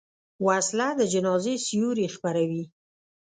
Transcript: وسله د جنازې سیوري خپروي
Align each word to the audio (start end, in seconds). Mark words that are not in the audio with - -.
وسله 0.47 0.87
د 0.99 1.01
جنازې 1.13 1.55
سیوري 1.67 2.07
خپروي 2.15 2.63